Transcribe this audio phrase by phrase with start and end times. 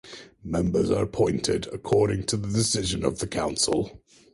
[0.43, 4.01] Members are appointed according to the decision of the Council.